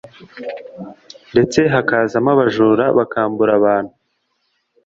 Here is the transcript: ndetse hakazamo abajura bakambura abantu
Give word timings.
ndetse 1.31 1.59
hakazamo 1.73 2.29
abajura 2.35 2.85
bakambura 2.97 3.51
abantu 3.59 3.93